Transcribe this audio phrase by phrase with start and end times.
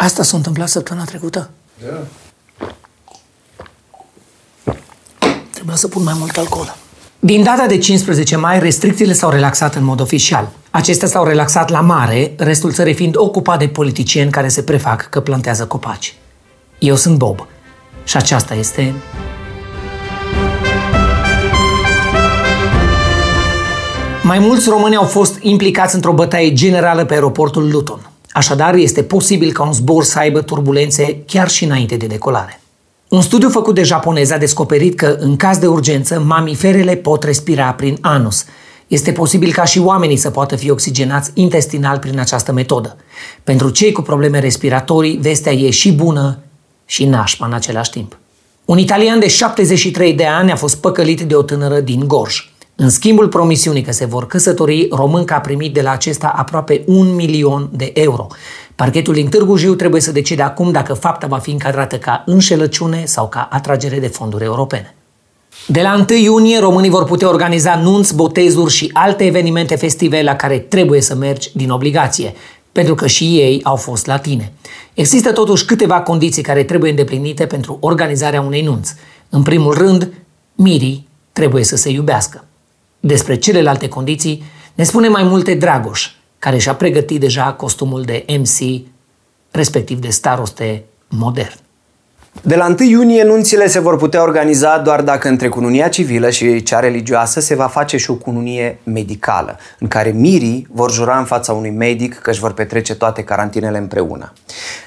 [0.00, 1.50] Asta s-a întâmplat săptămâna trecută.
[1.84, 2.04] Da.
[5.50, 6.76] Trebuia să pun mai mult alcool.
[7.18, 10.48] Din data de 15 mai, restricțiile s-au relaxat în mod oficial.
[10.70, 15.20] Acestea s-au relaxat la mare, restul țării fiind ocupat de politicieni care se prefac că
[15.20, 16.14] plantează copaci.
[16.78, 17.46] Eu sunt Bob
[18.04, 18.94] și aceasta este
[24.22, 28.10] Mai mulți români au fost implicați într-o bătaie generală pe aeroportul Luton.
[28.30, 32.60] Așadar, este posibil ca un zbor să aibă turbulențe chiar și înainte de decolare.
[33.08, 37.72] Un studiu făcut de japonezi a descoperit că, în caz de urgență, mamiferele pot respira
[37.72, 38.44] prin anus.
[38.86, 42.96] Este posibil ca și oamenii să poată fi oxigenați intestinal prin această metodă.
[43.44, 46.38] Pentru cei cu probleme respiratorii, vestea e și bună
[46.86, 48.18] și nașpa în același timp.
[48.64, 52.52] Un italian de 73 de ani a fost păcălit de o tânără din Gorj.
[52.80, 57.14] În schimbul promisiunii că se vor căsători, românca a primit de la acesta aproape un
[57.14, 58.26] milion de euro.
[58.74, 63.04] Parchetul din Târgu Jiu trebuie să decide acum dacă fapta va fi încadrată ca înșelăciune
[63.06, 64.94] sau ca atragere de fonduri europene.
[65.66, 70.36] De la 1 iunie, românii vor putea organiza nunți, botezuri și alte evenimente festive la
[70.36, 72.34] care trebuie să mergi din obligație,
[72.72, 74.52] pentru că și ei au fost la tine.
[74.94, 78.94] Există totuși câteva condiții care trebuie îndeplinite pentru organizarea unei nunți.
[79.28, 80.12] În primul rând,
[80.54, 82.42] mirii trebuie să se iubească.
[83.00, 84.42] Despre celelalte condiții
[84.74, 88.86] ne spune mai multe Dragoș, care și-a pregătit deja costumul de MC,
[89.50, 91.67] respectiv de staroste modern.
[92.42, 96.62] De la 1 iunie, nunțile se vor putea organiza doar dacă între cununia civilă și
[96.62, 101.24] cea religioasă se va face și o cununie medicală, în care mirii vor jura în
[101.24, 104.32] fața unui medic că își vor petrece toate carantinele împreună.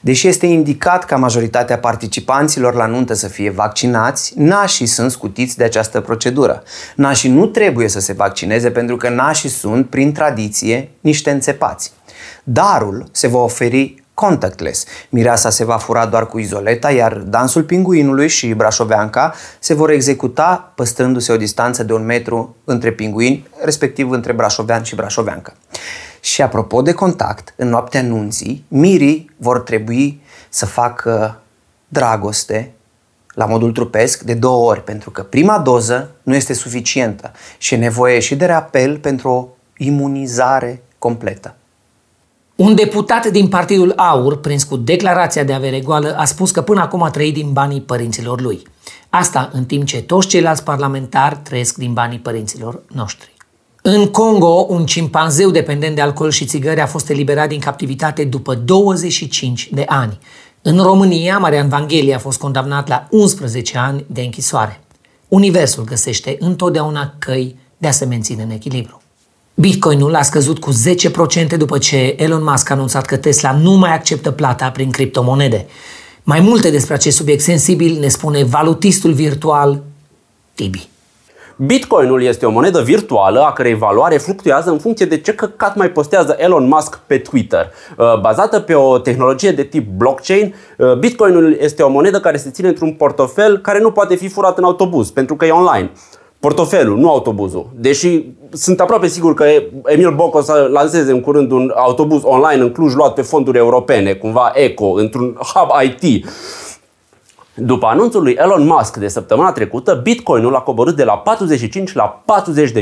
[0.00, 5.64] Deși este indicat ca majoritatea participanților la nuntă să fie vaccinați, nașii sunt scutiți de
[5.64, 6.62] această procedură.
[6.96, 11.92] Nașii nu trebuie să se vaccineze pentru că nașii sunt, prin tradiție, niște înțepați.
[12.44, 14.84] Darul se va oferi contactless.
[15.08, 20.72] Mireasa se va fura doar cu izoleta, iar dansul pinguinului și brașoveanca se vor executa
[20.74, 25.54] păstrându-se o distanță de un metru între pinguini, respectiv între brașovean și brașoveancă.
[26.20, 31.40] Și apropo de contact, în noaptea nunții, mirii vor trebui să facă
[31.88, 32.72] dragoste
[33.34, 37.76] la modul trupesc de două ori, pentru că prima doză nu este suficientă și e
[37.76, 41.54] nevoie și de reapel pentru o imunizare completă.
[42.60, 46.80] Un deputat din Partidul Aur, prins cu declarația de avere goală, a spus că până
[46.80, 48.62] acum a trăit din banii părinților lui.
[49.08, 53.34] Asta în timp ce toți ceilalți parlamentari trăiesc din banii părinților noștri.
[53.82, 58.54] În Congo, un cimpanzeu dependent de alcool și țigări a fost eliberat din captivitate după
[58.54, 60.18] 25 de ani.
[60.62, 64.80] În România, Marian Vanghelie a fost condamnat la 11 ani de închisoare.
[65.28, 68.99] Universul găsește întotdeauna căi de a se menține în echilibru.
[69.60, 70.70] Bitcoinul a scăzut cu
[71.54, 75.66] 10% după ce Elon Musk a anunțat că Tesla nu mai acceptă plata prin criptomonede.
[76.22, 79.82] Mai multe despre acest subiect sensibil ne spune valutistul virtual
[80.54, 80.88] Tibi.
[81.56, 85.90] Bitcoinul este o monedă virtuală a cărei valoare fluctuează în funcție de ce căcat mai
[85.90, 87.70] postează Elon Musk pe Twitter.
[87.96, 92.50] Uh, bazată pe o tehnologie de tip blockchain, uh, Bitcoinul este o monedă care se
[92.50, 95.90] ține într-un portofel care nu poate fi furat în autobuz pentru că e online
[96.40, 97.70] portofelul, nu autobuzul.
[97.74, 99.44] Deși sunt aproape sigur că
[99.84, 103.58] Emil Boc o să lanseze în curând un autobuz online în Cluj luat pe fonduri
[103.58, 106.26] europene, cumva eco, într-un hub IT.
[107.54, 112.22] După anunțul lui Elon Musk de săptămâna trecută, Bitcoinul a coborât de la 45 la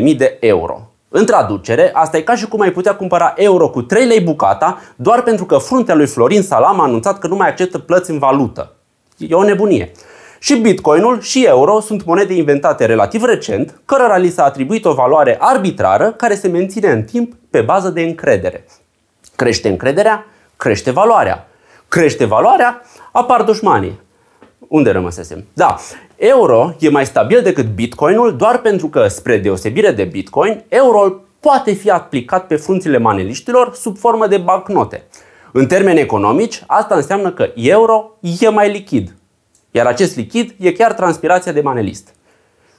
[0.02, 0.90] 40.000 de euro.
[1.08, 4.78] În traducere, asta e ca și cum ai putea cumpăra euro cu 3 lei bucata
[4.96, 8.18] doar pentru că fruntea lui Florin Salam a anunțat că nu mai acceptă plăți în
[8.18, 8.72] valută.
[9.16, 9.92] E o nebunie.
[10.38, 15.36] Și Bitcoinul și euro sunt monede inventate relativ recent, cărora li s-a atribuit o valoare
[15.40, 18.64] arbitrară care se menține în timp pe bază de încredere.
[19.36, 20.26] Crește încrederea,
[20.56, 21.48] crește valoarea.
[21.88, 22.82] Crește valoarea,
[23.12, 24.00] apar dușmanii.
[24.68, 25.44] Unde rămăsesem?
[25.52, 25.76] Da,
[26.16, 31.72] euro e mai stabil decât bitcoinul doar pentru că, spre deosebire de bitcoin, euro poate
[31.72, 35.04] fi aplicat pe frunțile maneliștilor sub formă de bancnote.
[35.52, 38.10] În termeni economici, asta înseamnă că euro
[38.40, 39.17] e mai lichid,
[39.70, 42.08] iar acest lichid e chiar transpirația de manelist.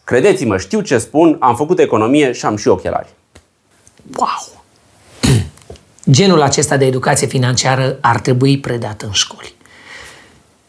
[0.03, 3.09] Credeți-mă, știu ce spun, am făcut economie și am și ochelari.
[4.15, 4.63] Wow!
[6.11, 9.53] Genul acesta de educație financiară ar trebui predat în școli.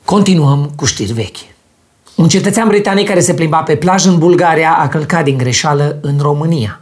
[0.04, 1.36] Continuăm cu știri vechi.
[2.16, 6.18] Un cetățean britanic care se plimba pe plajă în Bulgaria a călcat din greșeală în
[6.20, 6.80] România.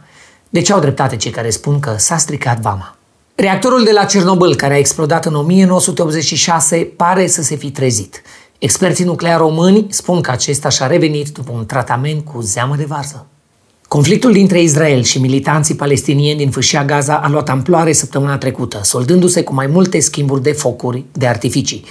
[0.49, 2.97] Deci au dreptate cei care spun că s-a stricat vama.
[3.35, 8.21] Reactorul de la Cernobâl, care a explodat în 1986, pare să se fi trezit.
[8.59, 13.25] Experții nucleari români spun că acesta și-a revenit după un tratament cu zeamă de varză.
[13.87, 19.43] Conflictul dintre Israel și militanții palestinieni din fâșia Gaza a luat amploare săptămâna trecută, soldându-se
[19.43, 21.85] cu mai multe schimburi de focuri de artificii.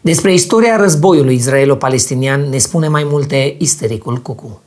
[0.00, 4.60] Despre istoria războiului israelo-palestinian ne spune mai multe istericul Cucu.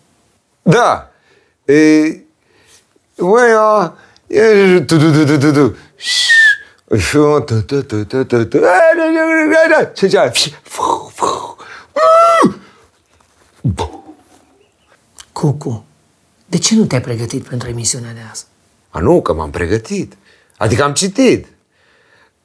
[0.61, 1.11] Da.
[1.65, 1.73] E,
[3.17, 3.97] Băi, a,
[4.27, 5.75] e, tu, tu, tu, tu, tu, tu.
[6.94, 8.60] Tu, tu, tu, tu, tu, tu.
[9.94, 10.54] Ce ce
[15.31, 15.86] Cucu,
[16.45, 18.45] de ce nu te-ai pregătit pentru emisiunea de azi?
[18.90, 20.13] A, nu, că m-am pregătit.
[20.57, 21.48] Adică am citit.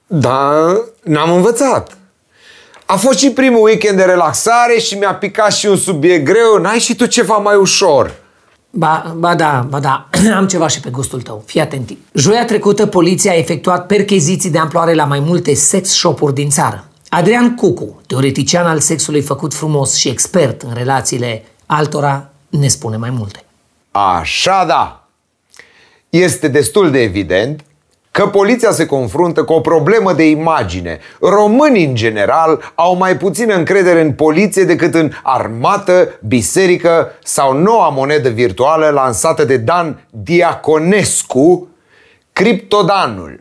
[0.06, 1.96] Dar n-am învățat.
[2.86, 6.56] A fost și primul weekend de relaxare și mi-a picat și un subiect greu.
[6.56, 8.14] N-ai și tu ceva mai ușor?
[8.78, 10.08] Ba, ba da, ba da,
[10.38, 11.42] am ceva și pe gustul tău.
[11.46, 11.90] Fii atent.
[12.12, 16.84] Joia trecută, poliția a efectuat percheziții de amploare la mai multe sex shop-uri din țară.
[17.08, 23.10] Adrian Cucu, teoretician al sexului făcut frumos și expert în relațiile altora, ne spune mai
[23.10, 23.44] multe.
[23.90, 25.08] Așa da.
[26.10, 27.64] Este destul de evident
[28.10, 30.98] că poliția se confruntă cu o problemă de imagine.
[31.20, 37.88] Românii, în general, au mai puțină încredere în poliție decât în armată, biserică sau noua
[37.88, 41.68] monedă virtuală lansată de Dan Diaconescu,
[42.32, 43.40] Criptodanul.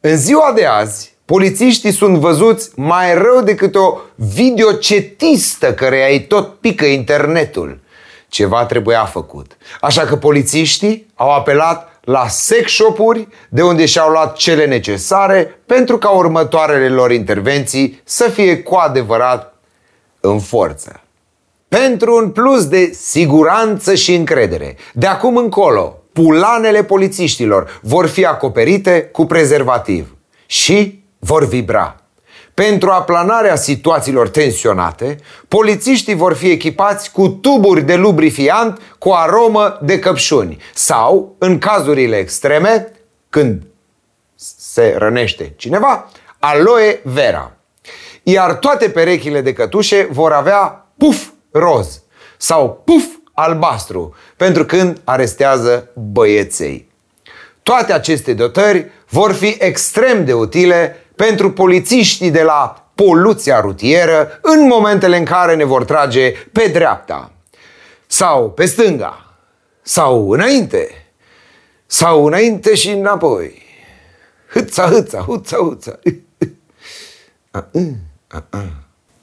[0.00, 6.54] În ziua de azi, polițiștii sunt văzuți mai rău decât o videocetistă care îi tot
[6.54, 7.80] pică internetul.
[8.28, 9.56] Ceva trebuia făcut.
[9.80, 15.98] Așa că polițiștii au apelat la sex shop-uri de unde și-au luat cele necesare pentru
[15.98, 19.54] ca următoarele lor intervenții să fie cu adevărat
[20.20, 21.00] în forță.
[21.68, 29.02] Pentru un plus de siguranță și încredere, de acum încolo, pulanele polițiștilor vor fi acoperite
[29.02, 30.16] cu prezervativ
[30.46, 32.03] și vor vibra.
[32.54, 35.16] Pentru aplanarea situațiilor tensionate,
[35.48, 42.16] polițiștii vor fi echipați cu tuburi de lubrifiant cu aromă de căpșuni sau, în cazurile
[42.16, 42.92] extreme,
[43.30, 43.62] când
[44.34, 47.52] se rănește cineva, aloe vera.
[48.22, 52.02] Iar toate perechile de cătușe vor avea puf roz
[52.36, 56.92] sau puf albastru pentru când arestează băieței.
[57.62, 64.66] Toate aceste dotări vor fi extrem de utile pentru polițiștii de la poluția rutieră în
[64.66, 67.32] momentele în care ne vor trage pe dreapta
[68.06, 69.24] sau pe stânga
[69.82, 70.88] sau înainte
[71.86, 73.62] sau înainte și înapoi.
[74.52, 75.98] Hâța, hâța, huța, huța.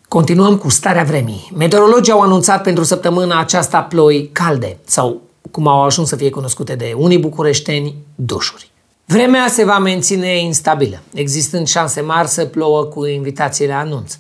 [0.08, 1.52] Continuăm cu starea vremii.
[1.56, 5.22] Meteorologii au anunțat pentru săptămâna aceasta ploi calde sau,
[5.52, 8.72] cum au ajuns să fie cunoscute de unii bucureșteni, dușuri.
[9.12, 14.18] Vremea se va menține instabilă, existând șanse mari să plouă cu invitații la anunț.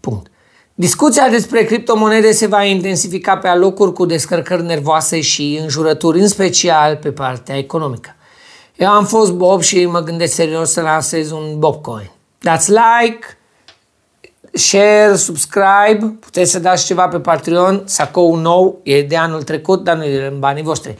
[0.00, 0.26] Punct.
[0.74, 6.96] Discuția despre criptomonede se va intensifica pe alocuri cu descărcări nervoase și înjurături, în special
[6.96, 8.14] pe partea economică.
[8.76, 12.10] Eu am fost Bob și mă gândesc serios să lansez un Bobcoin.
[12.40, 13.26] Dați like,
[14.52, 19.96] share, subscribe, puteți să dați ceva pe Patreon, sacou nou, e de anul trecut, dar
[19.96, 20.96] nu e în banii voștri.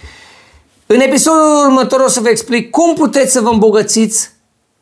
[0.89, 4.31] În episodul următor o să vă explic cum puteți să vă îmbogățiți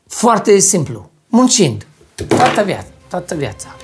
[0.08, 1.86] foarte simplu, muncind,
[2.28, 3.76] toată viața, toată viața.